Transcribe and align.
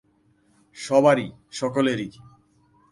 সবারই, 0.75 1.27
সকলেরই। 1.51 2.09